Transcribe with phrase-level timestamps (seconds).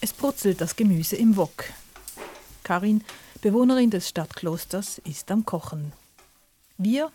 [0.00, 1.64] Es brutzelt das Gemüse im Wok.
[2.62, 3.02] Karin,
[3.42, 5.92] Bewohnerin des Stadtklosters, ist am Kochen.
[6.76, 7.10] Wir,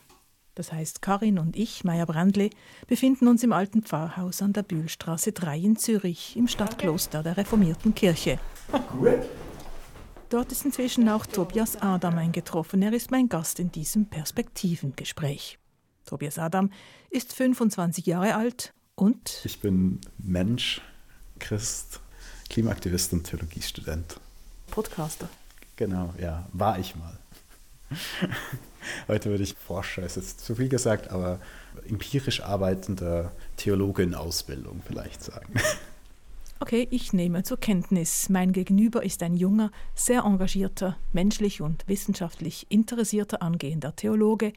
[0.56, 2.50] das heißt Karin und ich, Meier Brandle,
[2.88, 7.96] befinden uns im alten Pfarrhaus an der Bühlstraße 3 in Zürich, im Stadtkloster der reformierten
[7.96, 8.38] Kirche.
[9.00, 9.22] Gut.
[10.28, 12.82] Dort ist inzwischen auch Tobias Adam eingetroffen.
[12.82, 15.58] Er ist mein Gast in diesem Perspektivengespräch.
[16.06, 16.70] Tobias Adam
[17.10, 19.42] ist 25 Jahre alt und.
[19.46, 20.82] Ich bin Mensch,
[21.40, 22.02] Christ,
[22.54, 24.20] Klimaaktivist und Theologiestudent.
[24.70, 25.28] Podcaster.
[25.76, 27.18] Genau, ja, war ich mal.
[29.08, 31.40] Heute würde ich Forscher, ist jetzt zu viel gesagt, aber
[31.90, 35.52] empirisch arbeitender Theologe in Ausbildung vielleicht sagen.
[36.60, 42.68] Okay, ich nehme zur Kenntnis, mein Gegenüber ist ein junger, sehr engagierter, menschlich und wissenschaftlich
[42.70, 44.54] interessierter angehender Theologe,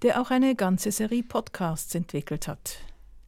[0.00, 2.78] der auch eine ganze Serie Podcasts entwickelt hat.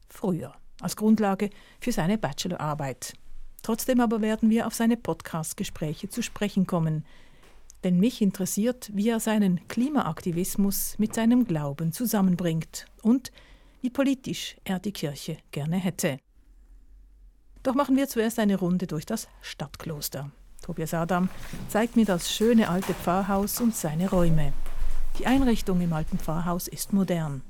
[0.08, 3.12] Früher, als Grundlage für seine Bachelorarbeit.
[3.62, 7.04] Trotzdem aber werden wir auf seine Podcast-Gespräche zu sprechen kommen,
[7.84, 13.32] denn mich interessiert, wie er seinen Klimaaktivismus mit seinem Glauben zusammenbringt und
[13.80, 16.18] wie politisch er die Kirche gerne hätte.
[17.62, 20.30] Doch machen wir zuerst eine Runde durch das Stadtkloster.
[20.62, 21.28] Tobias Adam
[21.68, 24.52] zeigt mir das schöne alte Pfarrhaus und seine Räume.
[25.18, 27.42] Die Einrichtung im alten Pfarrhaus ist modern.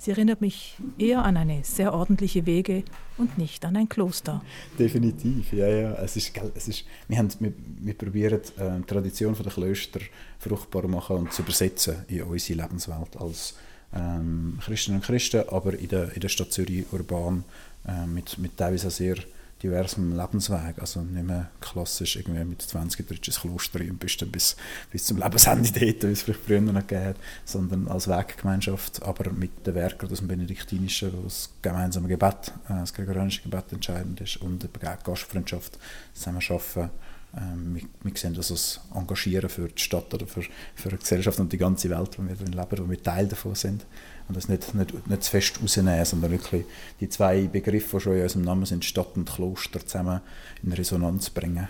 [0.00, 2.84] Sie erinnert mich eher an eine sehr ordentliche Wege
[3.16, 4.42] und nicht an ein Kloster.
[4.78, 5.94] Definitiv, ja, ja.
[5.94, 10.00] Es ist, es ist, wir, haben, wir, wir probieren, äh, die Tradition der Klöster
[10.38, 13.54] fruchtbar zu machen und zu übersetzen in unsere Lebenswelt als
[13.92, 17.42] ähm, Christinnen und Christen, aber in der, in der Stadt Zürich urban
[17.86, 19.16] äh, mit, mit teilweise sehr
[19.62, 20.78] diversem Lebensweg.
[20.78, 24.56] Also nicht mehr klassisch irgendwie mit 20 trittst ins Kloster und bist dann bis,
[24.90, 29.30] bis zum Lebensende dort, wie es vielleicht früher noch gegeben hat, sondern als Weggemeinschaft, aber
[29.32, 34.20] mit den Werken aus dem Benediktinischen, wo das gemeinsame Gebet, äh, das gregorianische Gebet entscheidend
[34.20, 35.78] ist und eben Gastfreundschaft,
[36.14, 36.90] zusammenarbeiten.
[37.36, 40.42] Ähm, wir, wir sehen das als Engagieren für die Stadt oder für,
[40.74, 43.54] für die Gesellschaft und die ganze Welt, wo wir drin leben, wo wir Teil davon
[43.54, 43.84] sind
[44.28, 46.64] und das nicht, nicht, nicht zu fest rausnehmen, sondern wirklich
[47.00, 50.20] die zwei Begriffe, die schon in unserem Namen sind, Stadt und Kloster, zusammen
[50.62, 51.68] in Resonanz bringen.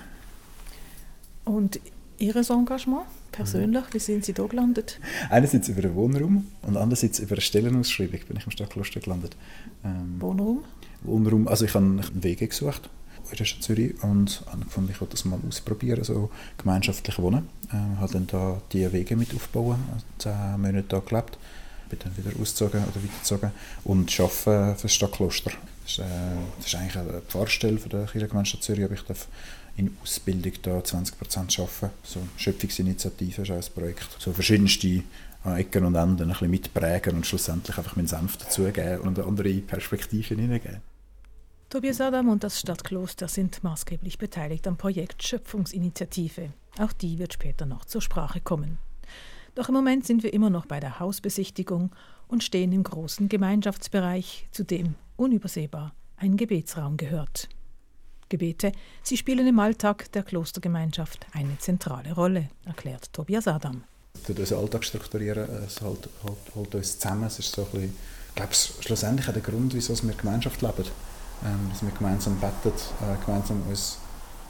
[1.45, 1.81] Und
[2.21, 4.99] Ihr Engagement persönlich, wie sind Sie da gelandet?
[5.31, 9.37] Einerseits über den Wohnraum und andererseits über eine Stellenausschreibung bin ich im Stadtkloster gelandet.
[9.85, 10.65] Ähm, Wohnraum?
[11.03, 12.91] Wohnraum, also ich habe einen Weg gesucht
[13.31, 17.49] in der Stadt Zürich und habe gefunden, ich wollte das mal ausprobieren, so gemeinschaftlich wohnen.
[17.69, 19.79] Ich ähm, habe dann da die Wege mit aufgebaut,
[20.19, 21.39] zehn Monate da gelebt
[21.89, 23.51] bin dann wieder ausgezogen oder weitergezogen
[23.85, 25.51] und arbeite für das Stadtkloster.
[25.83, 26.05] Das ist, äh,
[26.59, 29.27] das ist eigentlich eine Pfarrstelle der Kirchengemeinde Zürich, aber ich darf
[29.77, 31.91] in Ausbildung da 20% arbeiten.
[32.03, 34.09] So Schöpfungsinitiative ist auch ein Projekt.
[34.19, 35.03] So verschiedenste
[35.45, 39.55] an Ecken und Enden ein bisschen mitprägen und schlussendlich einfach meinen Senf dazugeben und andere
[39.55, 40.81] Perspektiven hineingeben.
[41.71, 46.51] Tobias Adam und das Stadtkloster sind maßgeblich beteiligt am Projekt Schöpfungsinitiative.
[46.79, 48.79] Auch die wird später noch zur Sprache kommen.
[49.55, 51.91] Doch im Moment sind wir immer noch bei der Hausbesichtigung
[52.27, 57.51] und stehen im großen Gemeinschaftsbereich, zu dem unübersehbar ein Gebetsraum gehört.
[58.31, 63.85] Gebete, sie spielen im Alltag der Klostergemeinschaft eine zentrale Rolle, erklärt Tobias Adam.
[64.27, 67.25] Durch unseren Alltag strukturieren, es hält, hält, hält uns zusammen.
[67.25, 67.97] Es ist so ein bisschen,
[68.29, 70.85] ich glaube, schlussendlich der Grund, wieso wir Gemeinschaft leben.
[71.45, 73.99] Ähm, dass wir gemeinsam beten, äh, gemeinsam uns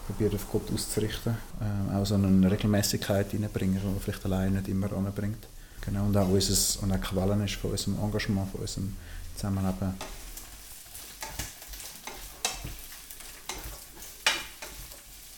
[0.06, 4.68] probiert auf Gott auszurichten, äh, auch so eine Regelmäßigkeit reinbringen, die man vielleicht alleine nicht
[4.68, 5.46] immer anbringt.
[5.84, 8.96] Genau, und auch unser, und auch Quellen ist von unserem Engagement, von unserem
[9.34, 9.94] Zusammenleben.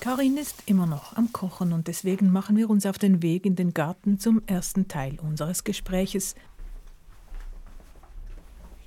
[0.01, 3.55] Karin ist immer noch am Kochen und deswegen machen wir uns auf den Weg in
[3.55, 6.35] den Garten zum ersten Teil unseres Gespräches.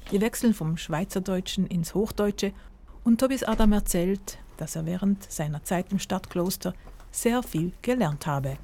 [0.10, 2.54] Wir wechseln vom Schweizerdeutschen ins Hochdeutsche
[3.04, 6.74] und Tobias Adam erzählt, dass er während seiner Zeit im Stadtkloster
[7.12, 8.58] sehr viel gelernt habe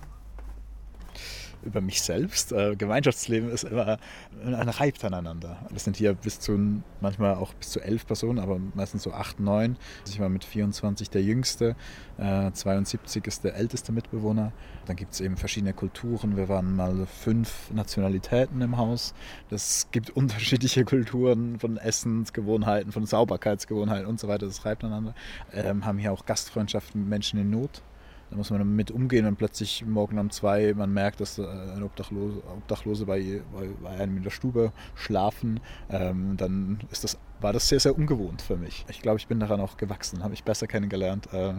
[1.63, 2.51] über mich selbst.
[2.51, 3.97] Äh, Gemeinschaftsleben ist immer
[4.45, 5.57] ein Reibt aneinander.
[5.71, 9.39] Das sind hier bis zu, manchmal auch bis zu elf Personen, aber meistens so acht,
[9.39, 9.77] neun.
[10.01, 11.75] Also ich war mit 24 der Jüngste,
[12.17, 14.51] äh, 72 ist der älteste Mitbewohner.
[14.85, 16.35] Dann gibt es eben verschiedene Kulturen.
[16.35, 19.13] Wir waren mal fünf Nationalitäten im Haus.
[19.49, 24.45] Es gibt unterschiedliche Kulturen von Essensgewohnheiten, von Sauberkeitsgewohnheiten und so weiter.
[24.45, 25.15] Das reibt aneinander.
[25.53, 27.81] Ähm, haben hier auch Gastfreundschaften mit Menschen in Not.
[28.29, 31.81] Da muss man damit umgehen, wenn plötzlich morgen um zwei man merkt, dass äh, ein
[31.81, 33.41] Obdachlose, Obdachlose bei,
[33.81, 35.59] bei, einem in der Stube schlafen.
[35.89, 38.85] Ähm, dann ist das, war das sehr, sehr ungewohnt für mich.
[38.89, 41.53] Ich glaube, ich bin daran auch gewachsen, habe ich besser kennengelernt, äh,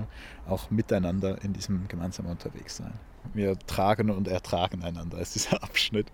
[0.48, 2.92] auch miteinander in diesem gemeinsamen Unterwegssein.
[3.34, 6.06] Wir tragen und ertragen einander ist dieser Abschnitt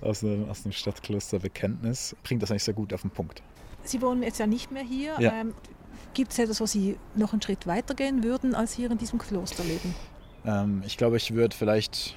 [0.00, 2.16] aus dem, aus dem Stadtkloster Bekenntnis.
[2.22, 3.42] Bringt das eigentlich sehr gut auf den Punkt.
[3.82, 5.14] Sie wohnen jetzt ja nicht mehr hier.
[5.18, 5.32] Ja.
[5.32, 5.54] Ähm,
[6.18, 9.20] gibt es etwas, wo Sie noch einen Schritt weiter gehen würden als hier in diesem
[9.20, 9.94] Klosterleben?
[10.44, 12.16] Ähm, ich glaube, ich würde vielleicht,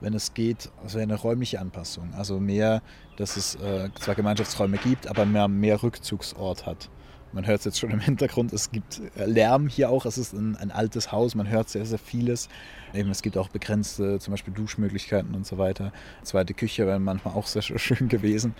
[0.00, 2.14] wenn es geht, also eine räumliche Anpassung.
[2.14, 2.80] Also mehr,
[3.18, 6.88] dass es äh, zwar Gemeinschaftsräume gibt, aber mehr, mehr Rückzugsort hat.
[7.32, 10.32] Man hört es jetzt schon im Hintergrund, es gibt äh, Lärm hier auch, es ist
[10.32, 12.48] ein, ein, altes Haus, man hört sehr, sehr vieles.
[12.94, 15.92] Eben, es gibt auch begrenzte, zum Beispiel Duschmöglichkeiten und so weiter.
[16.22, 18.54] Zweite Küche wäre manchmal auch sehr schön gewesen.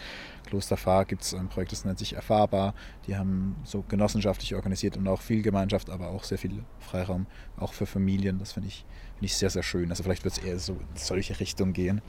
[0.47, 2.75] Kloster Fahr gibt es ein Projekt, das nennt sich Erfahrbar.
[3.07, 7.27] Die haben so genossenschaftlich organisiert und auch viel Gemeinschaft, aber auch sehr viel Freiraum,
[7.57, 8.39] auch für Familien.
[8.39, 8.85] Das finde ich,
[9.15, 9.91] find ich sehr, sehr schön.
[9.91, 12.03] Also vielleicht wird es eher so in solche Richtung gehen.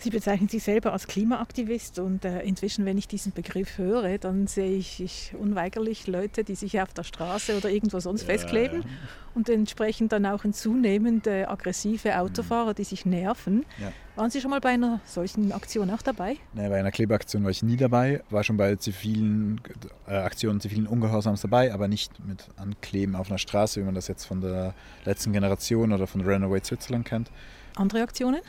[0.00, 4.46] Sie bezeichnen sich selber als Klimaaktivist und äh, inzwischen, wenn ich diesen Begriff höre, dann
[4.46, 8.80] sehe ich, ich unweigerlich Leute, die sich auf der Straße oder irgendwo sonst ja, festkleben
[8.80, 8.88] ja.
[9.34, 13.66] und entsprechend dann auch ein zunehmend äh, aggressive Autofahrer, die sich nerven.
[13.78, 13.92] Ja.
[14.16, 16.36] Waren Sie schon mal bei einer solchen Aktion auch dabei?
[16.54, 19.60] Nein, bei einer Klebeaktion war ich nie dabei, war schon bei zivilen
[20.08, 24.08] äh, Aktionen zivilen Ungehorsams dabei, aber nicht mit Ankleben auf einer Straße, wie man das
[24.08, 24.72] jetzt von der
[25.04, 27.30] letzten Generation oder von Runaway Switzerland kennt.
[27.80, 28.42] Andere Aktionen?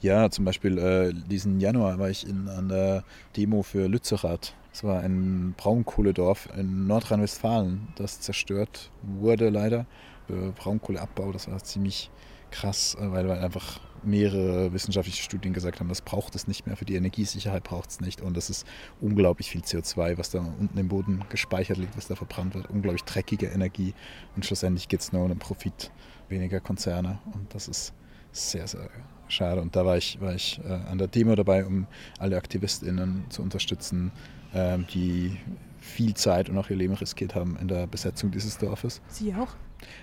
[0.00, 3.02] Ja, zum Beispiel äh, diesen Januar war ich in, an der
[3.36, 4.54] Demo für Lützerath.
[4.70, 9.86] Das war ein Braunkohledorf in Nordrhein-Westfalen, das zerstört wurde leider.
[10.28, 12.10] Für Braunkohleabbau, das war ziemlich
[12.52, 16.76] krass, äh, weil, weil einfach mehrere wissenschaftliche Studien gesagt haben, das braucht es nicht mehr,
[16.76, 18.20] für die Energiesicherheit braucht es nicht.
[18.20, 18.68] Und das ist
[19.00, 22.70] unglaublich viel CO2, was da unten im Boden gespeichert liegt, was da verbrannt wird.
[22.70, 23.94] Unglaublich dreckige Energie.
[24.36, 25.90] Und schlussendlich geht es nur um den Profit
[26.28, 27.18] weniger Konzerne.
[27.34, 27.92] Und das ist
[28.36, 28.88] sehr, sehr
[29.28, 29.60] schade.
[29.60, 31.86] Und da war ich, war ich äh, an der Demo dabei, um
[32.18, 34.12] alle AktivistInnen zu unterstützen,
[34.52, 35.38] äh, die
[35.78, 39.00] viel Zeit und auch ihr Leben riskiert haben in der Besetzung dieses Dorfes.
[39.08, 39.54] Sie auch?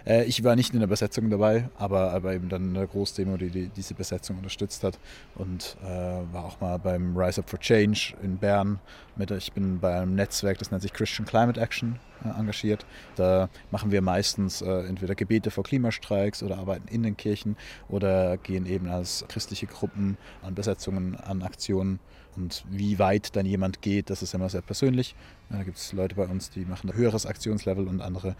[0.05, 3.37] Äh, ich war nicht in der Besetzung dabei, aber, aber eben dann in der Großdemo,
[3.37, 4.99] die, die diese Besetzung unterstützt hat.
[5.35, 8.79] Und äh, war auch mal beim Rise Up for Change in Bern.
[9.15, 12.85] Mit, ich bin bei einem Netzwerk, das nennt sich Christian Climate Action, äh, engagiert.
[13.15, 17.55] Da machen wir meistens äh, entweder Gebete vor Klimastreiks oder arbeiten in den Kirchen
[17.89, 21.99] oder gehen eben als christliche Gruppen an Besetzungen, an Aktionen
[22.35, 25.15] und wie weit dann jemand geht, das ist immer sehr persönlich.
[25.49, 28.35] Da gibt es Leute bei uns, die machen ein höheres Aktionslevel und andere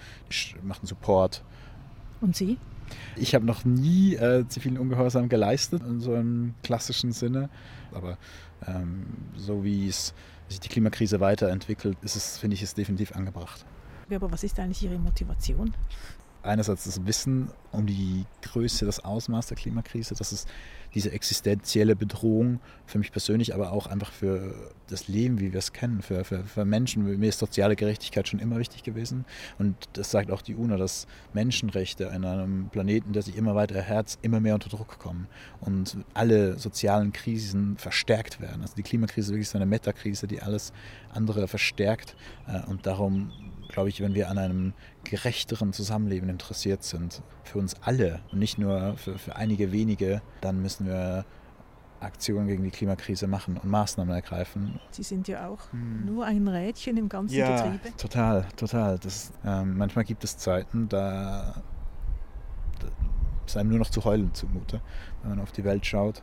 [0.63, 1.43] machen Support.
[2.21, 2.57] Und Sie?
[3.15, 7.49] Ich habe noch nie äh, zivilen Ungehorsam geleistet in so einem klassischen Sinne.
[7.91, 8.17] Aber
[8.67, 9.05] ähm,
[9.35, 10.13] so wie es
[10.47, 13.65] sich die Klimakrise weiterentwickelt, ist es, finde ich, es definitiv angebracht.
[14.13, 15.73] Aber was ist eigentlich Ihre Motivation?
[16.43, 20.45] Einerseits das Wissen um die Größe, das Ausmaß der Klimakrise, dass es
[20.93, 24.53] diese existenzielle Bedrohung für mich persönlich, aber auch einfach für
[24.87, 27.03] das Leben, wie wir es kennen, für, für, für Menschen.
[27.19, 29.25] Mir ist soziale Gerechtigkeit schon immer wichtig gewesen.
[29.57, 33.75] Und das sagt auch die UNO, dass Menschenrechte in einem Planeten, der sich immer weiter
[33.75, 35.27] erhärzt, immer mehr unter Druck kommen
[35.61, 38.61] und alle sozialen Krisen verstärkt werden.
[38.61, 40.73] Also die Klimakrise ist wirklich so eine Metakrise, die alles
[41.11, 42.15] andere verstärkt.
[42.47, 43.31] Äh, und darum
[43.73, 44.73] glaube ich, wenn wir an einem
[45.03, 50.61] gerechteren Zusammenleben interessiert sind, für uns alle und nicht nur für, für einige wenige, dann
[50.61, 51.25] müssen wir
[51.99, 54.79] Aktionen gegen die Klimakrise machen und Maßnahmen ergreifen.
[54.91, 56.05] Sie sind ja auch hm.
[56.05, 57.97] nur ein Rädchen im ganzen ja, Getriebe.
[57.97, 58.99] Total, total.
[58.99, 61.63] Das, ähm, manchmal gibt es Zeiten, da,
[62.79, 62.87] da
[63.45, 64.81] ist einem nur noch zu heulen zumute,
[65.21, 66.21] wenn man auf die Welt schaut.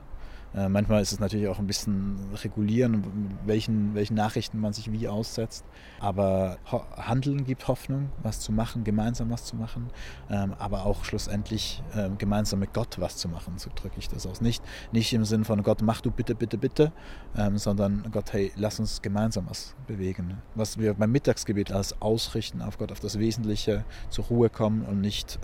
[0.55, 3.05] Äh, manchmal ist es natürlich auch ein bisschen regulieren,
[3.47, 5.65] welchen, welchen Nachrichten man sich wie aussetzt.
[6.01, 6.59] Aber
[6.97, 9.91] Handeln gibt Hoffnung, was zu machen, gemeinsam was zu machen,
[10.29, 14.27] ähm, aber auch schlussendlich ähm, gemeinsam mit Gott was zu machen, so drücke ich das
[14.27, 14.41] aus.
[14.41, 16.93] Nicht, nicht im Sinn von Gott, mach du bitte, bitte, bitte,
[17.37, 20.39] ähm, sondern Gott, hey, lass uns gemeinsam was bewegen.
[20.55, 25.01] Was wir beim Mittagsgebet als ausrichten auf Gott, auf das Wesentliche, zur Ruhe kommen und
[25.01, 25.39] nicht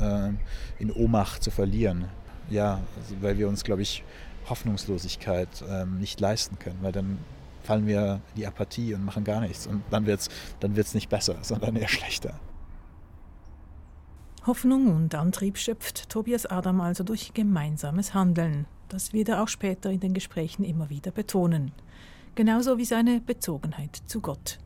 [0.79, 2.07] in Ohnmacht zu verlieren.
[2.51, 2.81] Ja,
[3.21, 4.05] weil wir uns, glaube ich,
[4.49, 7.19] Hoffnungslosigkeit ähm, nicht leisten können, weil dann
[7.63, 9.67] fallen wir in die Apathie und machen gar nichts.
[9.67, 10.29] Und dann wird es
[10.61, 12.39] dann wird's nicht besser, sondern eher schlechter.
[14.47, 18.67] Hoffnung und Antrieb schöpft Tobias Adam also durch gemeinsames Handeln.
[18.89, 21.73] Das wird er auch später in den Gesprächen immer wieder betonen.
[22.37, 24.59] Genauso wie seine Bezogenheit zu Gott.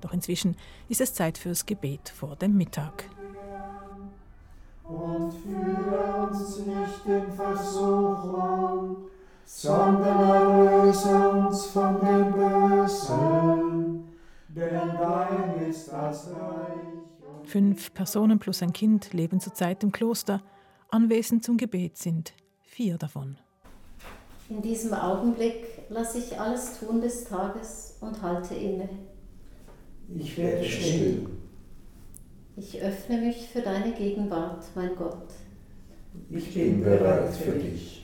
[0.00, 0.56] Doch inzwischen
[0.88, 3.04] ist es Zeit fürs Gebet vor dem Mittag.
[4.84, 9.08] Und führe uns nicht in Versuchung,
[9.46, 14.04] sondern erlöse uns von dem Bösen,
[14.48, 16.94] denn dein ist das Reich.
[17.44, 20.42] Fünf Personen plus ein Kind leben zurzeit im Kloster.
[20.90, 22.32] Anwesend zum Gebet sind
[22.62, 23.36] vier davon.
[24.48, 28.88] In diesem Augenblick lasse ich alles tun des Tages und halte inne.
[30.14, 31.26] Ich werde still.
[32.56, 35.28] Ich öffne mich für deine Gegenwart, mein Gott.
[36.30, 38.03] Ich bin bereit für dich.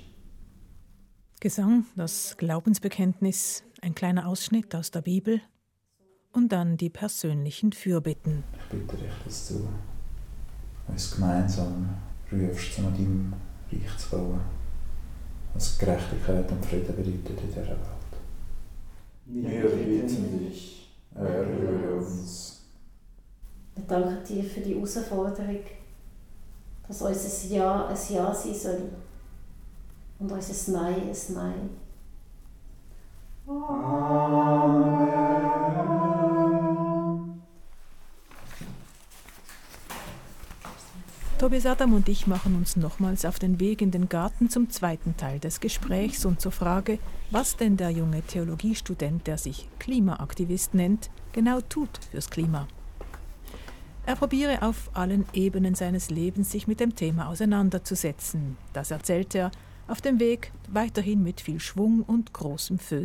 [1.42, 5.40] Gesang, das Glaubensbekenntnis, ein kleiner Ausschnitt aus der Bibel
[6.34, 8.44] und dann die persönlichen Fürbitten.
[8.52, 9.66] Ich bitte dich, dass du
[10.86, 11.88] uns gemeinsam
[12.30, 13.32] rufst, um deinem
[13.72, 14.40] Reich zu bauen,
[15.54, 17.78] was Gerechtigkeit und Frieden bedeutet in dieser Welt.
[19.24, 22.66] Wir bitten dich, erhöre uns.
[23.76, 25.60] Wir danken dir für die Herausforderung,
[26.86, 28.90] dass unser Ja ein Ja sein soll
[30.20, 31.70] und unser Nein ein Nein.
[41.38, 45.16] Tobias Adam und ich machen uns nochmals auf den Weg in den Garten zum zweiten
[45.16, 46.98] Teil des Gesprächs und zur Frage,
[47.30, 52.68] was denn der junge Theologiestudent, der sich Klimaaktivist nennt, genau tut fürs Klima.
[54.04, 58.58] Er probiere auf allen Ebenen seines Lebens sich mit dem Thema auseinanderzusetzen.
[58.74, 59.50] Das erzählt er
[59.90, 63.04] auf dem Weg weiterhin mit viel Schwung und großem Feu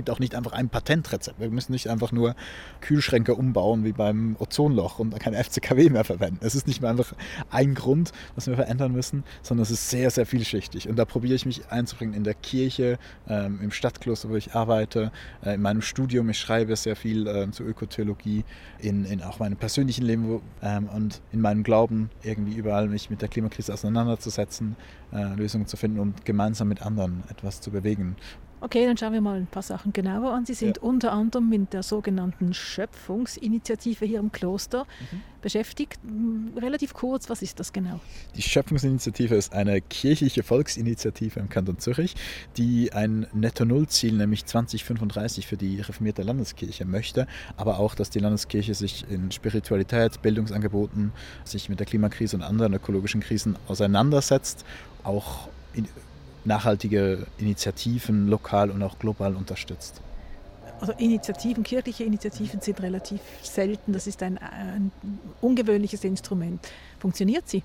[0.00, 1.38] gibt auch nicht einfach ein Patentrezept.
[1.40, 2.34] Wir müssen nicht einfach nur
[2.80, 6.38] Kühlschränke umbauen wie beim Ozonloch und kein FCKW mehr verwenden.
[6.40, 7.12] Es ist nicht mehr einfach
[7.50, 10.88] ein Grund, was wir verändern müssen, sondern es ist sehr, sehr vielschichtig.
[10.88, 15.12] Und da probiere ich mich einzubringen in der Kirche, ähm, im Stadtkloster, wo ich arbeite,
[15.44, 16.30] äh, in meinem Studium.
[16.30, 18.44] Ich schreibe sehr viel äh, zur Ökotheologie,
[18.78, 23.10] in, in auch meinem persönlichen Leben wo, ähm, und in meinem Glauben, irgendwie überall mich
[23.10, 24.76] mit der Klimakrise auseinanderzusetzen,
[25.12, 28.16] äh, Lösungen zu finden und gemeinsam mit anderen etwas zu bewegen.
[28.62, 30.44] Okay, dann schauen wir mal ein paar Sachen genauer an.
[30.44, 30.82] Sie sind ja.
[30.82, 35.22] unter anderem mit der sogenannten Schöpfungsinitiative hier im Kloster mhm.
[35.40, 35.98] beschäftigt.
[36.56, 38.00] Relativ kurz, was ist das genau?
[38.36, 42.14] Die Schöpfungsinitiative ist eine kirchliche Volksinitiative im Kanton Zürich,
[42.58, 47.26] die ein Netto-Null-Ziel, nämlich 2035 für die reformierte Landeskirche möchte,
[47.56, 51.12] aber auch, dass die Landeskirche sich in Spiritualität, Bildungsangeboten,
[51.44, 54.66] sich mit der Klimakrise und anderen ökologischen Krisen auseinandersetzt,
[55.02, 55.88] auch in,
[56.44, 60.00] nachhaltige Initiativen lokal und auch global unterstützt.
[60.80, 63.92] Also Initiativen, kirchliche Initiativen sind relativ selten.
[63.92, 64.90] Das ist ein, ein
[65.42, 66.66] ungewöhnliches Instrument.
[67.00, 67.62] Funktioniert sie?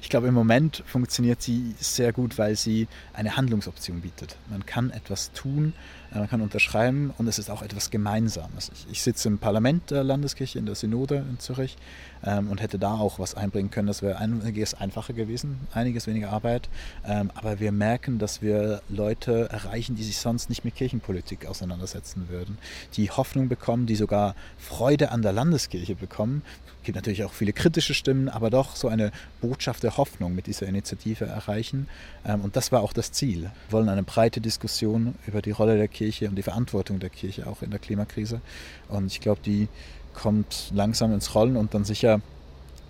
[0.00, 4.36] Ich glaube, im Moment funktioniert sie sehr gut, weil sie eine Handlungsoption bietet.
[4.48, 5.74] Man kann etwas tun,
[6.10, 8.70] äh, man kann unterschreiben und es ist auch etwas Gemeinsames.
[8.90, 11.76] Ich, sitze im Parlament der Landeskirche in der Synode in Zürich
[12.24, 13.88] ähm, und hätte da auch was einbringen können.
[13.88, 16.70] Das wäre einiges einfacher gewesen, einiges weniger Arbeit.
[17.06, 22.28] Ähm, aber wir merken, dass wir Leute erreichen, die sich sonst nicht mit Kirchenpolitik auseinandersetzen
[22.30, 22.56] würden,
[22.94, 26.42] die Hoffnung bekommen, die sogar Freude an der Landeskirche bekommen.
[26.80, 30.46] Es gibt natürlich auch viele kritische Stimmen, aber doch so eine Botschaft der Hoffnung mit
[30.46, 31.88] dieser Initiative erreichen.
[32.24, 33.42] Ähm, und das war auch das Ziel.
[33.42, 37.46] Wir wollen eine breite Diskussion über die Rolle der Kirche und die Verantwortung der Kirche
[37.46, 38.40] auch in der Klimakrise.
[38.88, 39.68] Und ich glaube, die
[40.14, 42.20] kommt langsam ins Rollen und dann sicher,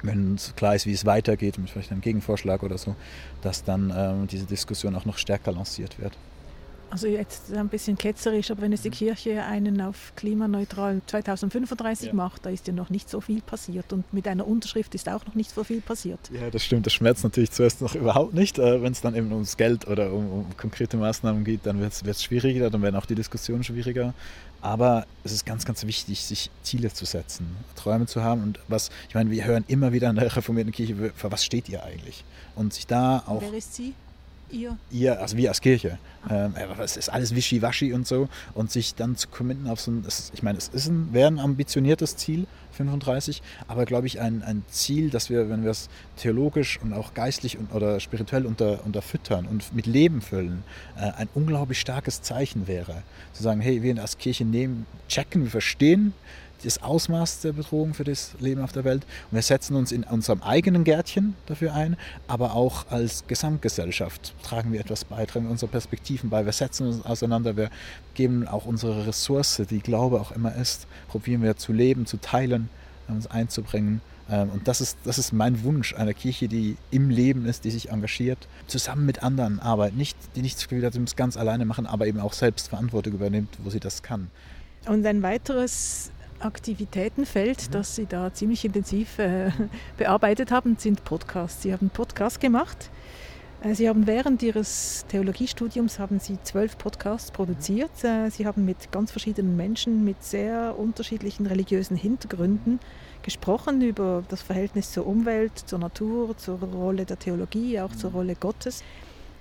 [0.03, 2.97] wenn es klar ist, wie es weitergeht, mit vielleicht einem Gegenvorschlag oder so,
[3.43, 6.17] dass dann ähm, diese Diskussion auch noch stärker lanciert wird.
[6.93, 8.95] Also jetzt ein bisschen ketzerisch, aber wenn es die mhm.
[8.95, 12.13] Kirche einen auf klimaneutral 2035 ja.
[12.13, 15.25] macht, da ist ja noch nicht so viel passiert und mit einer Unterschrift ist auch
[15.25, 16.21] noch nicht so viel passiert.
[16.31, 16.85] Ja, das stimmt.
[16.85, 18.59] Das schmerzt natürlich zuerst noch überhaupt nicht.
[18.59, 21.95] Äh, wenn es dann eben ums Geld oder um, um konkrete Maßnahmen geht, dann wird
[22.05, 24.13] es schwieriger, dann werden auch die Diskussionen schwieriger.
[24.61, 28.43] Aber es ist ganz, ganz wichtig, sich Ziele zu setzen, Träume zu haben.
[28.43, 31.71] Und was, ich meine, wir hören immer wieder in der reformierten Kirche, für was steht
[31.71, 32.23] ihr eigentlich?
[32.55, 33.41] Und sich da auch.
[33.41, 33.95] Wer ist sie?
[34.53, 34.77] Ihr?
[34.91, 35.99] Ihr, also wir als Kirche.
[36.31, 38.29] Ähm, es ist alles wischiwaschi und so.
[38.55, 41.39] Und sich dann zu committen auf so ein, ich meine, es ist ein, wäre ein
[41.39, 46.79] ambitioniertes Ziel, 35, aber glaube ich ein, ein Ziel, dass wir, wenn wir es theologisch
[46.83, 50.65] und auch geistlich und, oder spirituell unter, unterfüttern und mit Leben füllen,
[50.97, 53.03] äh, ein unglaublich starkes Zeichen wäre.
[53.33, 56.15] Zu sagen, hey, wir als Kirche nehmen, checken, wir verstehen,
[56.63, 59.05] das Ausmaß der Bedrohung für das Leben auf der Welt.
[59.31, 61.97] Und wir setzen uns in unserem eigenen Gärtchen dafür ein,
[62.29, 66.45] aber auch als Gesamtgesellschaft tragen wir etwas bei, tragen unsere Perspektiven bei.
[66.45, 67.71] Wir setzen uns auseinander, wir
[68.15, 72.69] geben auch unsere Ressource, die Glaube auch immer ist, probieren wir zu leben, zu teilen,
[73.09, 74.01] uns einzubringen.
[74.31, 77.71] Ähm, und das ist, das ist mein Wunsch einer Kirche, die im Leben ist, die
[77.71, 81.37] sich engagiert, zusammen mit anderen arbeitet, nicht, die nicht das Gefühl hat, sie muss ganz
[81.37, 84.31] alleine machen, aber eben auch selbst Verantwortung übernimmt, wo sie das kann.
[84.87, 86.11] Und ein weiteres
[86.45, 87.73] Aktivitätenfeld, mhm.
[87.73, 89.51] das Sie da ziemlich intensiv äh,
[89.97, 91.63] bearbeitet haben, sind Podcasts.
[91.63, 92.91] Sie haben Podcasts gemacht.
[93.63, 98.05] Äh, Sie haben während Ihres Theologiestudiums haben Sie zwölf Podcasts produziert.
[98.05, 102.81] Äh, Sie haben mit ganz verschiedenen Menschen mit sehr unterschiedlichen religiösen Hintergründen
[103.23, 108.17] gesprochen über das Verhältnis zur Umwelt, zur Natur, zur Rolle der Theologie, auch zur mhm.
[108.17, 108.83] Rolle Gottes.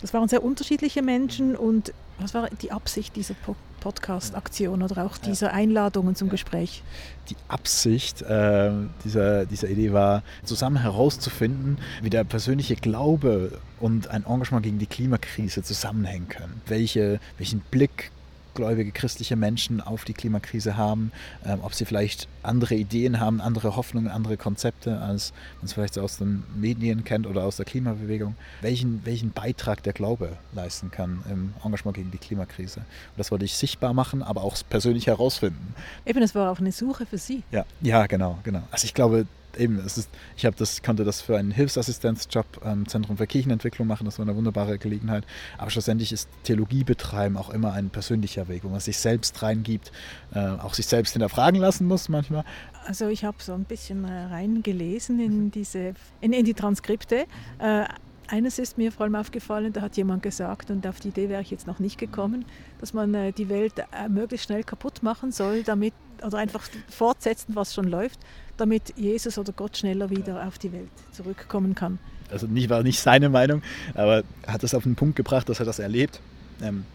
[0.02, 3.36] Das waren sehr unterschiedliche Menschen und was war die Absicht dieser
[3.82, 6.84] Podcast-Aktion oder auch dieser Einladungen zum Gespräch?
[7.30, 8.72] Die Absicht äh,
[9.04, 14.86] dieser, dieser Idee war, zusammen herauszufinden, wie der persönliche Glaube und ein Engagement gegen die
[14.86, 16.62] Klimakrise zusammenhängen können.
[16.68, 18.12] Welche, welchen Blick
[18.54, 21.12] gläubige christliche Menschen auf die Klimakrise haben,
[21.46, 25.98] ähm, ob sie vielleicht andere Ideen haben, andere Hoffnungen, andere Konzepte, als man es vielleicht
[26.00, 31.24] aus den Medien kennt oder aus der Klimabewegung, welchen, welchen Beitrag der Glaube leisten kann
[31.30, 32.80] im Engagement gegen die Klimakrise.
[32.80, 35.76] Und das wollte ich sichtbar machen, aber auch persönlich herausfinden.
[36.06, 37.44] Eben, es war auch eine Suche für Sie.
[37.52, 38.64] Ja, ja genau, genau.
[38.72, 39.26] Also ich glaube,
[39.58, 43.88] eben, es ist, ich habe das, konnte das für einen Hilfsassistenzjob am Zentrum für Kirchenentwicklung
[43.88, 45.26] machen, das war eine wunderbare Gelegenheit.
[45.58, 49.92] Aber schlussendlich ist Theologie betreiben auch immer ein persönlicher Weg, wo man sich selbst reingibt,
[50.34, 52.44] äh, auch sich selbst hinterfragen lassen muss manchmal.
[52.86, 57.26] Also ich habe so ein bisschen äh, reingelesen in diese, in, in die Transkripte.
[57.60, 57.86] Äh,
[58.32, 61.42] eines ist mir vor allem aufgefallen, da hat jemand gesagt, und auf die Idee wäre
[61.42, 62.46] ich jetzt noch nicht gekommen,
[62.80, 65.94] dass man äh, die Welt äh, möglichst schnell kaputt machen soll, damit,
[66.26, 68.20] oder einfach fortsetzen, was schon läuft,
[68.58, 72.00] damit Jesus oder Gott schneller wieder auf die Welt zurückkommen kann.
[72.30, 73.62] Also nicht, war nicht seine Meinung,
[73.94, 76.22] aber er hat es auf den Punkt gebracht, dass er das erlebt.
[76.62, 76.86] Ähm,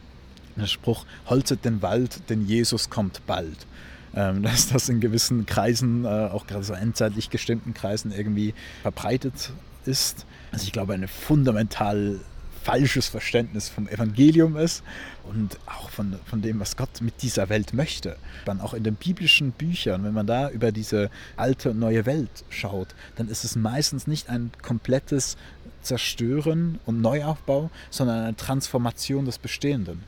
[0.57, 3.67] der Spruch, holzet den Wald, denn Jesus kommt bald.
[4.15, 9.53] Ähm, dass das in gewissen Kreisen, äh, auch gerade so endzeitlich gestimmten Kreisen irgendwie verbreitet
[9.85, 10.27] ist.
[10.53, 12.21] Also ich glaube, eine fundamental
[12.67, 14.83] falsches Verständnis vom Evangelium ist
[15.23, 18.17] und auch von, von dem, was Gott mit dieser Welt möchte.
[18.45, 22.45] Dann auch in den biblischen Büchern, wenn man da über diese alte und neue Welt
[22.51, 25.37] schaut, dann ist es meistens nicht ein komplettes
[25.83, 30.03] Zerstören und Neuaufbau, sondern eine Transformation des Bestehenden.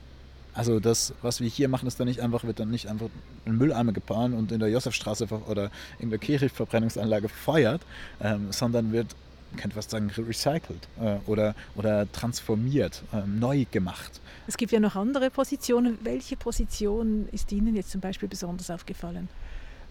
[0.52, 3.06] Also das, was wir hier machen, ist dann nicht einfach, wird dann nicht einfach
[3.44, 7.82] in Mülleimer gefahren und in der Josefstraße oder in der Kirchverbrennungsanlage gefeuert,
[8.20, 9.14] ähm, sondern wird
[9.50, 14.20] man könnte fast sagen, recycelt äh, oder, oder transformiert, äh, neu gemacht.
[14.46, 15.98] Es gibt ja noch andere Positionen.
[16.02, 19.28] Welche Position ist Ihnen jetzt zum Beispiel besonders aufgefallen?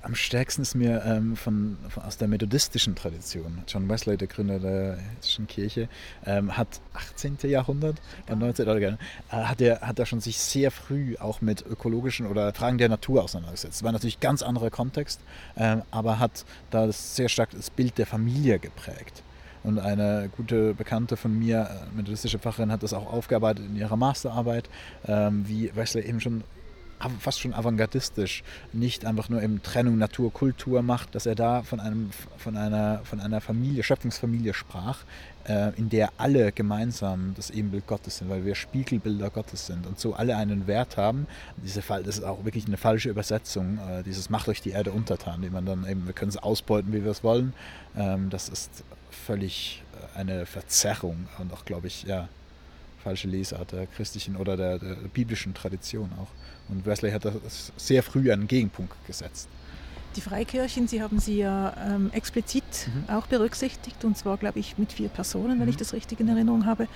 [0.03, 3.63] Am stärksten ist mir ähm, von, von, aus der methodistischen Tradition.
[3.67, 5.89] John Wesley, der Gründer der hetischen Kirche,
[6.25, 7.37] ähm, hat 18.
[7.43, 7.97] Jahrhundert,
[8.29, 8.35] ja.
[8.35, 8.67] 19.
[8.67, 8.97] Oder, äh,
[9.29, 13.23] hat er hat er schon sich sehr früh auch mit ökologischen oder Fragen der Natur
[13.23, 13.77] auseinandergesetzt.
[13.79, 15.19] Das war natürlich ganz anderer Kontext,
[15.57, 19.23] ähm, aber hat da sehr stark das Bild der Familie geprägt.
[19.67, 23.97] Und eine gute Bekannte von mir, äh, methodistische Pfarrerin, hat das auch aufgearbeitet in ihrer
[23.97, 24.69] Masterarbeit,
[25.05, 26.45] ähm, wie Wesley eben schon
[27.19, 32.11] fast schon avantgardistisch, nicht einfach nur im Trennung Natur-Kultur macht, dass er da von, einem,
[32.37, 34.99] von, einer, von einer Familie, Schöpfungsfamilie sprach,
[35.47, 39.99] äh, in der alle gemeinsam das Ebenbild Gottes sind, weil wir Spiegelbilder Gottes sind und
[39.99, 41.27] so alle einen Wert haben.
[41.57, 44.91] Diese Fall, das ist auch wirklich eine falsche Übersetzung, äh, dieses Macht euch die Erde
[44.91, 47.53] untertan, die man dann eben, wir können es ausbeuten, wie wir es wollen.
[47.97, 49.83] Ähm, das ist völlig
[50.15, 52.29] äh, eine Verzerrung und auch, glaube ich, ja,
[53.03, 56.27] falsche Lesart der christlichen oder der, der, biblischen Tradition auch.
[56.69, 59.47] Und Wesley hat das sehr früh einen Gegenpunkt gesetzt.
[60.15, 63.13] Die Freikirchen, Sie haben sie ja ähm, explizit mhm.
[63.13, 65.69] auch berücksichtigt, und zwar, glaube ich, mit vier Personen, wenn mhm.
[65.69, 66.87] ich das richtig in Erinnerung habe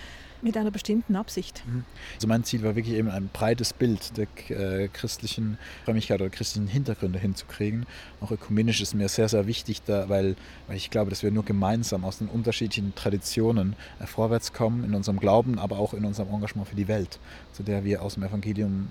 [0.42, 1.64] mit einer bestimmten Absicht.
[1.66, 1.86] Mhm.
[2.16, 6.68] Also mein Ziel war wirklich eben ein breites Bild der äh, christlichen Frömmigkeit oder christlichen
[6.68, 7.86] Hintergründe hinzukriegen.
[8.20, 10.36] Auch ökumenisch ist mir sehr, sehr wichtig, da, weil,
[10.68, 14.94] weil ich glaube, dass wir nur gemeinsam aus den unterschiedlichen Traditionen äh, vorwärts kommen in
[14.94, 17.20] unserem Glauben, aber auch in unserem Engagement für die Welt,
[17.54, 18.88] zu der wir aus dem Evangelium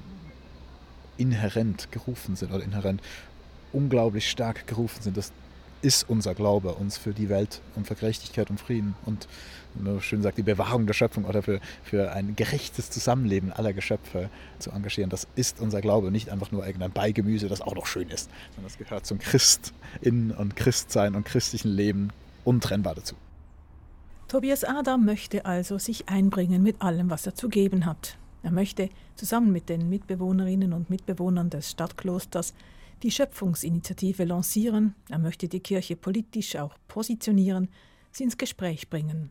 [1.16, 3.02] inhärent gerufen sind oder inhärent
[3.72, 5.16] unglaublich stark gerufen sind.
[5.16, 5.32] Das
[5.82, 9.28] ist unser Glaube, uns für die Welt und für Gerechtigkeit und Frieden und
[10.00, 14.70] schön sagt, die Bewahrung der Schöpfung oder für, für ein gerechtes Zusammenleben aller Geschöpfe zu
[14.70, 15.10] engagieren.
[15.10, 18.64] Das ist unser Glaube, nicht einfach nur irgendein Beigemüse, das auch noch schön ist, sondern
[18.64, 22.10] das gehört zum Christinnen und Christsein und christlichen Leben
[22.44, 23.14] untrennbar dazu.
[24.28, 28.16] Tobias Adam möchte also sich einbringen mit allem, was er zu geben hat.
[28.42, 32.54] Er möchte zusammen mit den Mitbewohnerinnen und Mitbewohnern des Stadtklosters
[33.02, 37.68] die Schöpfungsinitiative lancieren, er möchte die Kirche politisch auch positionieren,
[38.12, 39.30] sie ins Gespräch bringen.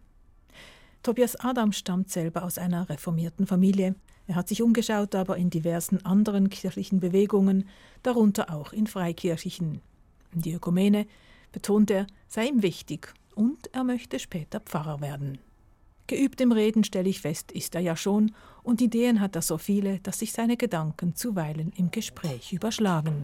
[1.03, 3.95] Tobias Adam stammt selber aus einer reformierten Familie.
[4.27, 7.67] Er hat sich umgeschaut, aber in diversen anderen kirchlichen Bewegungen,
[8.03, 9.82] darunter auch in freikirchlichen.
[10.34, 11.08] Die Ökumene,
[11.51, 15.39] betont er, sei ihm wichtig und er möchte später Pfarrer werden.
[16.08, 19.58] Geübt im Reden, stelle ich fest, ist er ja schon, und Ideen hat er so
[19.58, 23.23] viele, dass sich seine Gedanken zuweilen im Gespräch überschlagen.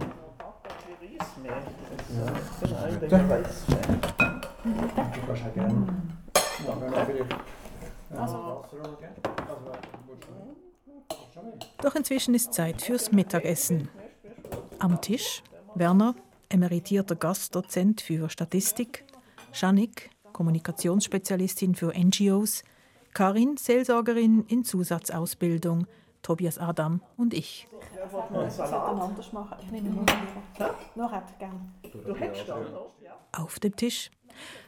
[11.82, 13.90] Doch inzwischen ist Zeit fürs Mittagessen.
[14.80, 15.44] Am Tisch
[15.76, 16.16] Werner,
[16.50, 19.04] emeritierter Gastdozent für Statistik,
[19.54, 22.64] Janik, Kommunikationsspezialistin für NGOs,
[23.14, 25.88] Karin, Seelsorgerin in Zusatzausbildung,
[26.26, 27.68] Tobias Adam und ich.
[33.32, 34.10] Auf dem Tisch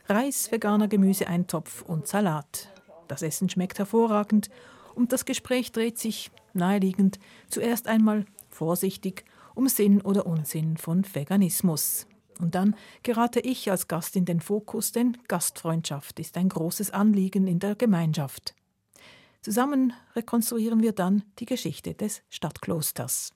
[0.08, 2.70] Reis, veganer Gemüseeintopf und Salat.
[3.08, 4.52] Das Essen schmeckt hervorragend
[4.94, 7.18] und das Gespräch dreht sich, naheliegend,
[7.50, 12.06] zuerst einmal vorsichtig um Sinn oder Unsinn von Veganismus.
[12.40, 17.48] Und dann gerate ich als Gast in den Fokus, denn Gastfreundschaft ist ein großes Anliegen
[17.48, 18.54] in der Gemeinschaft.
[19.42, 23.34] Zusammen rekonstruieren wir dann die Geschichte des Stadtklosters.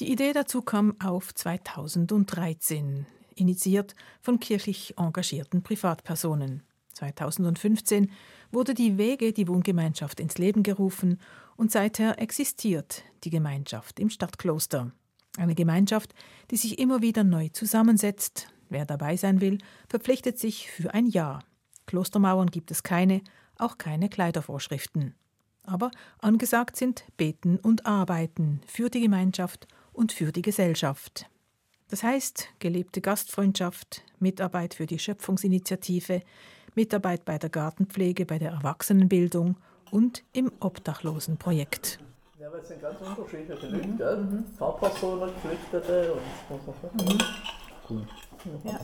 [0.00, 6.62] Die Idee dazu kam auf 2013, initiiert von kirchlich engagierten Privatpersonen.
[6.94, 8.10] 2015
[8.50, 11.20] wurde die Wege, die Wohngemeinschaft ins Leben gerufen
[11.56, 14.92] und seither existiert die Gemeinschaft im Stadtkloster.
[15.36, 16.14] Eine Gemeinschaft,
[16.50, 18.48] die sich immer wieder neu zusammensetzt.
[18.68, 21.44] Wer dabei sein will, verpflichtet sich für ein Jahr.
[21.86, 23.22] Klostermauern gibt es keine,
[23.58, 25.14] auch keine Kleidervorschriften.
[25.64, 31.26] Aber angesagt sind Beten und Arbeiten für die Gemeinschaft und für die Gesellschaft.
[31.88, 36.22] Das heißt gelebte Gastfreundschaft, Mitarbeit für die Schöpfungsinitiative,
[36.74, 39.56] Mitarbeit bei der Gartenpflege, bei der Erwachsenenbildung
[39.90, 41.98] und im Obdachlosenprojekt.
[42.38, 43.96] Ja, weil es sind ganz unterschiedliche Leute, mhm.
[43.96, 44.16] gell?
[44.16, 44.44] Mhm.
[44.58, 47.18] Fahrpersonen, Geflüchtete und mhm.
[47.88, 48.06] Cool.
[48.64, 48.80] Ja.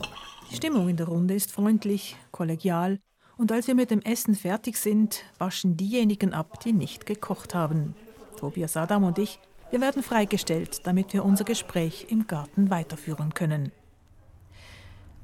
[0.49, 2.99] Die Stimmung in der Runde ist freundlich, kollegial
[3.37, 7.95] und als wir mit dem Essen fertig sind, waschen diejenigen ab, die nicht gekocht haben.
[8.37, 9.39] Tobias Adam und ich,
[9.69, 13.71] wir werden freigestellt, damit wir unser Gespräch im Garten weiterführen können.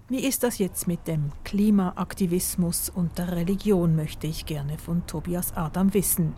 [0.10, 5.56] Wie ist das jetzt mit dem Klimaaktivismus und der Religion, möchte ich gerne von Tobias
[5.58, 6.34] Adam wissen.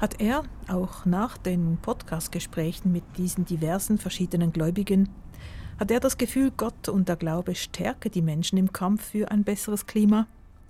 [0.00, 5.08] Hat er auch nach den Podcast-Gesprächen mit diesen diversen verschiedenen Gläubigen,
[5.78, 9.44] hat er das Gefühl, Gott und der Glaube stärke die Menschen im Kampf für ein
[9.44, 10.26] besseres Klima?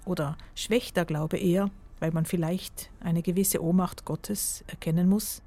[0.09, 5.43] Oder schwächt der Glaube eher, weil man vielleicht eine gewisse Ohnmacht Gottes erkennen muss?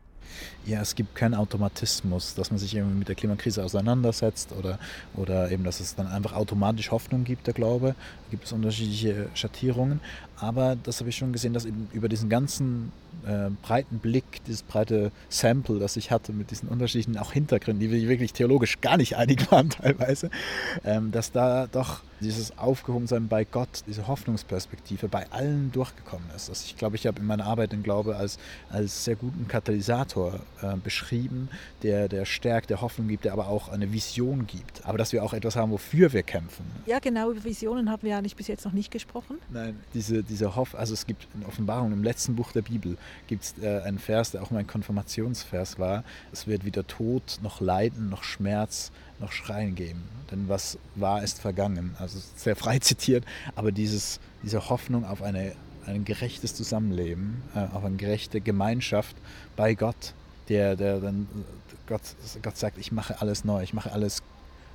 [0.67, 4.77] Ja, es gibt keinen Automatismus, dass man sich irgendwie mit der Klimakrise auseinandersetzt oder,
[5.15, 7.95] oder eben, dass es dann einfach automatisch Hoffnung gibt, der Glaube.
[7.95, 9.99] Da gibt es unterschiedliche Schattierungen.
[10.41, 12.91] Aber das habe ich schon gesehen, dass eben über diesen ganzen
[13.27, 17.91] äh, breiten Blick, dieses breite Sample, das ich hatte mit diesen unterschiedlichen auch Hintergründen, die
[17.91, 20.31] wir wirklich theologisch gar nicht einig waren teilweise,
[20.83, 26.49] ähm, dass da doch dieses Aufgehobensein bei Gott, diese Hoffnungsperspektive bei allen durchgekommen ist.
[26.49, 28.37] Also ich glaube, ich habe in meiner Arbeit den Glaube als,
[28.69, 31.49] als sehr guten Katalysator äh, beschrieben,
[31.83, 34.85] der, der stärkt, der Hoffnung gibt, der aber auch eine Vision gibt.
[34.85, 36.65] Aber dass wir auch etwas haben, wofür wir kämpfen.
[36.85, 39.37] Ja, genau, über Visionen haben wir eigentlich bis jetzt noch nicht gesprochen.
[39.49, 43.43] Nein, diese, diese Hoff, also es gibt in Offenbarung, im letzten Buch der Bibel, gibt
[43.43, 46.03] es äh, einen Vers, der auch mein Konfirmationsvers war.
[46.31, 50.03] Es wird weder Tod noch Leiden noch Schmerz noch Schreien geben.
[50.31, 51.95] Denn was war, ist vergangen.
[51.99, 55.53] Also sehr frei zitiert, aber dieses, diese Hoffnung auf eine,
[55.85, 59.15] ein gerechtes Zusammenleben, äh, auf eine gerechte Gemeinschaft
[59.55, 60.13] bei Gott,
[60.49, 61.27] der, der dann
[61.87, 62.01] Gott,
[62.41, 64.23] Gott sagt, ich mache alles neu, ich mache alles,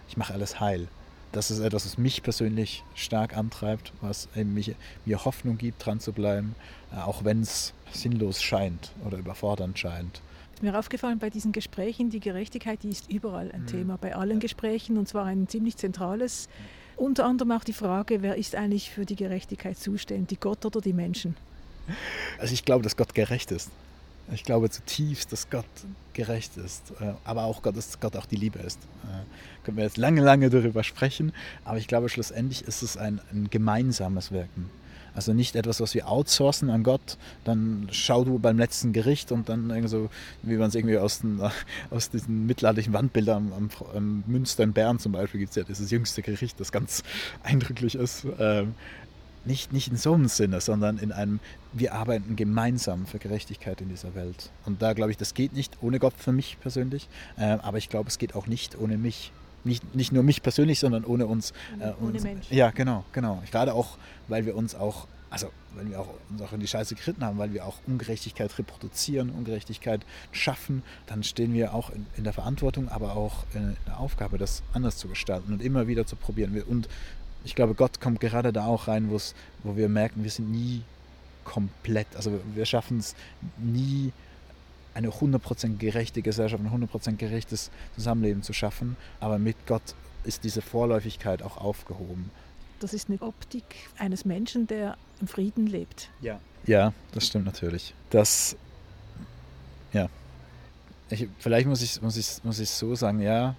[0.09, 0.87] ich mache alles heil.
[1.33, 6.13] Das ist etwas, was mich persönlich stark antreibt, was mich, mir Hoffnung gibt, dran zu
[6.13, 6.55] bleiben,
[6.93, 10.21] äh, auch wenn es sinnlos scheint oder überfordernd scheint.
[10.63, 13.67] Mir aufgefallen bei diesen Gesprächen, die Gerechtigkeit, die ist überall ein mhm.
[13.67, 16.49] Thema, bei allen Gesprächen und zwar ein ziemlich zentrales.
[16.97, 20.95] Unter anderem auch die Frage, wer ist eigentlich für die Gerechtigkeit zuständig, Gott oder die
[20.95, 21.37] Menschen?
[22.39, 23.71] Also ich glaube, dass Gott gerecht ist.
[24.33, 25.65] Ich glaube zutiefst, dass Gott
[26.13, 28.79] gerecht ist, äh, aber auch Gott, dass Gott auch die Liebe ist.
[29.05, 31.33] Äh, können wir jetzt lange, lange darüber sprechen,
[31.65, 34.71] aber ich glaube, schlussendlich ist es ein, ein gemeinsames Wirken.
[35.17, 39.49] Also nicht etwas, was wir outsourcen an Gott, dann schau du beim letzten Gericht und
[39.49, 40.11] dann irgendwie so,
[40.43, 41.41] wie man es irgendwie aus, den,
[41.91, 45.91] aus diesen mittelalterlichen Wandbildern am, am Münster in Bern zum Beispiel gibt es ja dieses
[45.91, 47.03] jüngste Gericht, das ganz
[47.43, 48.27] eindrücklich ist.
[48.39, 48.75] Ähm,
[49.47, 51.41] nicht, nicht in so einem Sinne, sondern in einem,
[51.73, 54.51] wir arbeiten gemeinsam für Gerechtigkeit in dieser Welt.
[54.65, 57.89] Und da glaube ich, das geht nicht ohne Gott für mich persönlich, äh, aber ich
[57.89, 59.33] glaube, es geht auch nicht ohne mich.
[59.65, 61.53] Nicht, nicht nur mich persönlich, sondern ohne uns.
[61.81, 62.23] Äh, ohne uns.
[62.23, 62.55] Menschen.
[62.55, 63.43] Ja, genau, genau.
[63.51, 66.95] Gerade auch, weil wir uns auch, also weil wir auch, uns auch in die Scheiße
[66.95, 72.23] geritten haben, weil wir auch Ungerechtigkeit reproduzieren, Ungerechtigkeit schaffen, dann stehen wir auch in, in
[72.23, 76.15] der Verantwortung, aber auch in der Aufgabe, das anders zu gestalten und immer wieder zu
[76.15, 76.63] probieren.
[76.63, 76.89] Und
[77.47, 80.83] ich glaube, Gott kommt gerade da auch rein, wo wir merken, wir sind nie
[81.45, 83.15] komplett, also wir schaffen es
[83.57, 84.13] nie,
[84.95, 90.61] eine 100% gerechte Gesellschaft, ein 100% gerechtes Zusammenleben zu schaffen, aber mit Gott ist diese
[90.61, 92.31] Vorläufigkeit auch aufgehoben.
[92.81, 93.63] Das ist eine Optik
[93.97, 96.11] eines Menschen, der im Frieden lebt.
[96.21, 97.95] Ja, ja das stimmt natürlich.
[98.11, 98.57] Das,
[99.93, 100.09] ja.
[101.11, 103.55] Ich, vielleicht muss ich, muss, ich, muss ich so sagen, ja,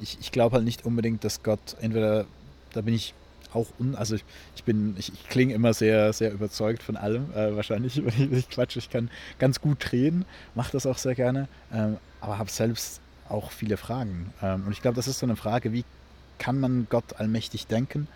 [0.00, 2.26] ich, ich glaube halt nicht unbedingt, dass Gott entweder,
[2.72, 3.14] da bin ich
[3.52, 4.24] auch un, also ich,
[4.56, 8.48] ich bin, ich, ich klinge immer sehr, sehr überzeugt von allem, äh, wahrscheinlich, wenn ich
[8.48, 8.78] quatsche.
[8.78, 13.50] Ich kann ganz gut drehen, mache das auch sehr gerne, ähm, aber habe selbst auch
[13.50, 14.32] viele Fragen.
[14.42, 15.84] Ähm, und ich glaube, das ist so eine Frage, wie
[16.38, 18.08] kann man Gott allmächtig denken?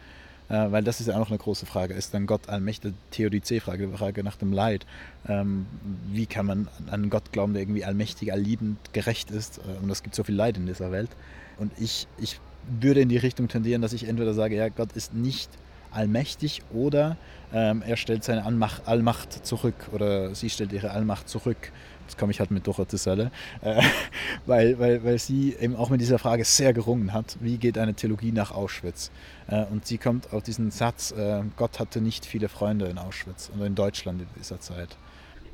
[0.49, 1.95] Äh, weil das ist ja auch noch eine große Frage.
[1.95, 2.95] Ist dann Gott allmächtig?
[3.11, 4.87] Theodizee-Frage, Frage nach dem Leid.
[5.29, 5.67] Ähm,
[6.11, 9.59] wie kann man an Gott glauben, der irgendwie allmächtig, allliebend, gerecht ist?
[9.59, 11.11] Äh, und es gibt so viel Leid in dieser Welt.
[11.59, 12.41] Und ich, ich
[12.81, 15.51] würde in die Richtung tendieren, dass ich entweder sage, ja, Gott ist nicht
[15.91, 17.17] allmächtig oder
[17.53, 21.71] ähm, er stellt seine Allmacht, Allmacht zurück oder sie stellt ihre Allmacht zurück.
[22.07, 23.83] Jetzt komme ich halt mit Dorothee Sölle, äh,
[24.47, 27.95] weil, weil, weil sie eben auch mit dieser Frage sehr gerungen hat, wie geht eine
[27.95, 29.11] Theologie nach Auschwitz?
[29.49, 33.51] Äh, und sie kommt auf diesen Satz, äh, Gott hatte nicht viele Freunde in Auschwitz
[33.57, 34.97] oder in Deutschland in dieser Zeit.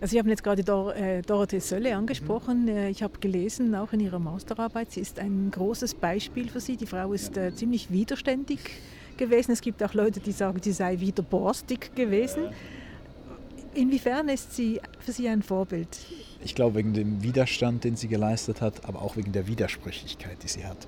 [0.01, 2.65] Also Sie haben jetzt gerade Dor äh, Dorothee Sölle angesprochen.
[2.67, 2.87] Mhm.
[2.91, 6.77] Ich habe gelesen, auch in Ihrer Masterarbeit, sie ist ein großes Beispiel für Sie.
[6.77, 8.61] Die Frau ist äh, ziemlich widerständig
[9.17, 9.53] gewesen.
[9.53, 12.45] Es gibt auch Leute, die sagen, sie sei wieder borstig gewesen.
[13.75, 15.89] Inwiefern ist sie für Sie ein Vorbild?
[16.45, 20.49] Ich glaube wegen dem Widerstand, den sie geleistet hat, aber auch wegen der Widersprüchlichkeit, die
[20.49, 20.87] sie hat.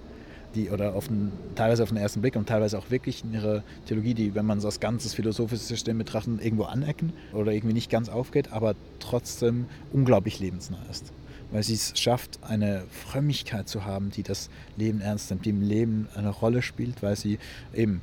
[0.55, 3.63] Die, oder auf den, teilweise auf den ersten Blick und teilweise auch wirklich in ihrer
[3.87, 7.89] Theologie, die, wenn man es als ganzes philosophisches System betrachtet, irgendwo anecken oder irgendwie nicht
[7.89, 11.13] ganz aufgeht, aber trotzdem unglaublich lebensnah ist.
[11.53, 15.63] Weil sie es schafft, eine Frömmigkeit zu haben, die das Leben ernst nimmt, die im
[15.63, 17.39] Leben eine Rolle spielt, weil sie
[17.73, 18.01] eben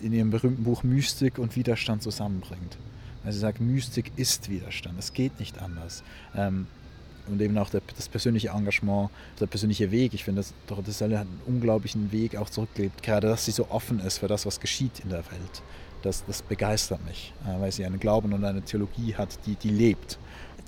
[0.00, 2.78] in ihrem berühmten Buch Mystik und Widerstand zusammenbringt.
[3.24, 6.02] Also sie sagt, Mystik ist Widerstand, es geht nicht anders.
[6.34, 6.66] Ähm,
[7.28, 10.14] und eben auch der, das persönliche Engagement, der persönliche Weg.
[10.14, 13.68] Ich finde, dass Dorothee Sölle hat einen unglaublichen Weg auch zurückgelebt, gerade dass sie so
[13.70, 15.62] offen ist für das, was geschieht in der Welt.
[16.02, 19.70] Das, das begeistert mich, äh, weil sie einen Glauben und eine Theologie hat, die, die
[19.70, 20.18] lebt.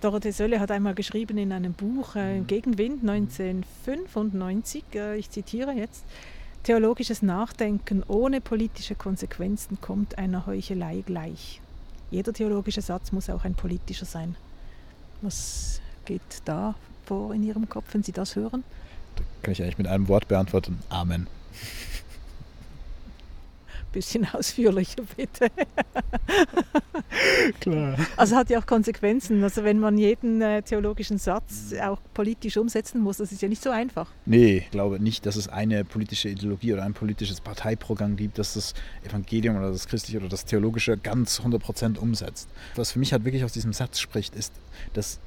[0.01, 6.05] Dorothee Sölle hat einmal geschrieben in einem Buch, äh, Gegenwind 1995, äh, ich zitiere jetzt,
[6.65, 11.61] Theologisches Nachdenken ohne politische Konsequenzen kommt einer Heuchelei gleich.
[12.11, 14.35] Jeder theologische Satz muss auch ein politischer sein.
[15.21, 18.65] Was geht da vor in Ihrem Kopf, wenn Sie das hören?
[19.17, 20.79] Da kann ich eigentlich mit einem Wort beantworten.
[20.89, 21.27] Amen
[23.95, 25.49] bisschen ausführlicher, bitte.
[27.61, 27.97] Klar.
[28.17, 29.43] Also hat ja auch Konsequenzen.
[29.43, 33.63] Also wenn man jeden äh, theologischen Satz auch politisch umsetzen muss, das ist ja nicht
[33.63, 34.11] so einfach.
[34.27, 38.55] Nee, ich glaube nicht, dass es eine politische Ideologie oder ein politisches Parteiprogramm gibt, das
[38.55, 42.49] das Evangelium oder das Christliche oder das Theologische ganz 100% umsetzt.
[42.75, 44.53] Was für mich halt wirklich aus diesem Satz spricht, ist,
[44.93, 45.21] dass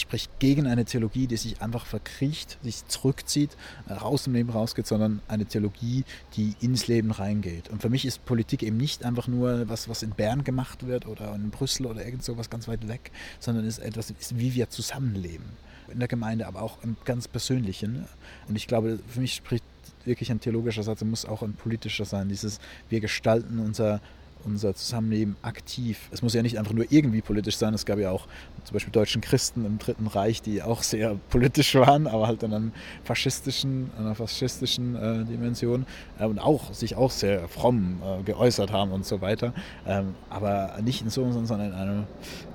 [0.00, 3.56] spricht gegen eine Theologie, die sich einfach verkriecht, sich zurückzieht,
[3.88, 6.04] raus im Leben rausgeht, sondern eine Theologie,
[6.36, 7.68] die ins Leben reingeht.
[7.68, 11.06] Und für mich ist Politik eben nicht einfach nur was, was in Bern gemacht wird
[11.06, 14.54] oder in Brüssel oder irgend so was ganz weit weg, sondern ist etwas, ist, wie
[14.54, 15.46] wir zusammenleben.
[15.90, 18.04] In der Gemeinde, aber auch im ganz Persönlichen.
[18.46, 19.64] Und ich glaube, für mich spricht
[20.04, 22.28] wirklich ein theologischer Satz, muss auch ein politischer sein.
[22.28, 24.00] Dieses, wir gestalten unser
[24.44, 26.08] unser Zusammenleben aktiv.
[26.10, 27.74] Es muss ja nicht einfach nur irgendwie politisch sein.
[27.74, 28.26] Es gab ja auch
[28.64, 32.52] zum Beispiel deutschen Christen im Dritten Reich, die auch sehr politisch waren, aber halt in
[32.52, 32.72] einem
[33.04, 35.86] faschistischen, einer faschistischen äh, Dimension
[36.18, 39.52] äh, und auch sich auch sehr fromm äh, geäußert haben und so weiter.
[39.86, 42.04] Ähm, aber nicht in so, sondern in einem,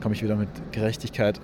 [0.02, 1.40] komme ich wieder mit Gerechtigkeit,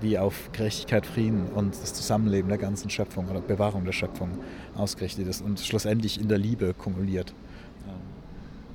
[0.00, 4.30] wie auf Gerechtigkeit, Frieden und das Zusammenleben der ganzen Schöpfung oder Bewahrung der Schöpfung
[4.74, 7.34] ausgerichtet ist und schlussendlich in der Liebe kumuliert.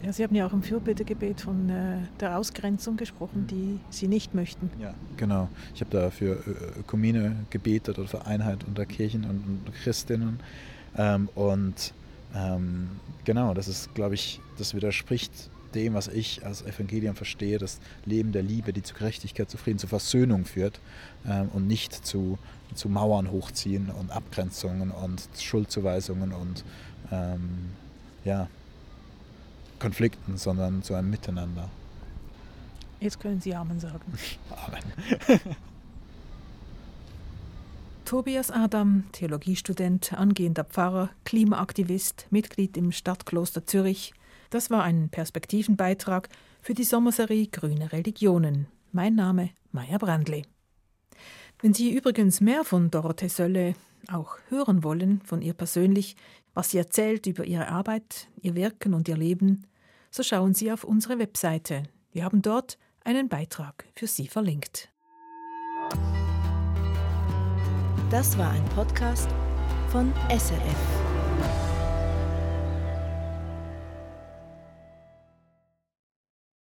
[0.03, 4.35] Ja, Sie haben ja auch im Fürbittegebet von äh, der Ausgrenzung gesprochen, die Sie nicht
[4.35, 4.69] möchten.
[4.79, 5.49] Ja, genau.
[5.73, 10.39] Ich habe da für äh, Ökumene gebetet oder für Einheit unter Kirchen und, und Christinnen.
[10.97, 11.93] Ähm, und
[12.35, 12.89] ähm,
[13.25, 15.31] genau, das ist, glaube ich, das widerspricht
[15.73, 19.79] dem, was ich als Evangelium verstehe, das Leben der Liebe, die zu Gerechtigkeit, zu Frieden,
[19.79, 20.79] zu Versöhnung führt
[21.27, 22.37] ähm, und nicht zu,
[22.73, 26.63] zu Mauern hochziehen und Abgrenzungen und Schuldzuweisungen und
[27.11, 27.71] ähm,
[28.23, 28.47] ja,
[29.79, 31.69] Konflikten, sondern zu einem Miteinander.
[32.99, 34.01] Jetzt können Sie Amen sagen.
[34.65, 35.41] Amen.
[38.05, 44.13] Tobias Adam, Theologiestudent, angehender Pfarrer, Klimaaktivist, Mitglied im Stadtkloster Zürich.
[44.49, 46.29] Das war ein Perspektivenbeitrag
[46.61, 48.67] für die Sommerserie Grüne Religionen.
[48.93, 50.43] Mein Name Maya Brandli.
[51.61, 53.73] Wenn Sie übrigens mehr von Dorothee Sölle
[54.07, 56.15] auch hören wollen, von ihr persönlich,
[56.57, 59.67] was sie erzählt über ihre Arbeit, ihr Wirken und ihr Leben,
[60.09, 61.83] so schauen Sie auf unsere Webseite.
[62.11, 64.89] Wir haben dort einen Beitrag für Sie verlinkt.
[68.09, 69.29] Das war ein Podcast
[69.91, 71.06] von SRF.